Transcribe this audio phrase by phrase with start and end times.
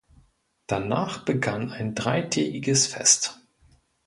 [0.65, 3.39] Danach begann ein dreitägiges Fest.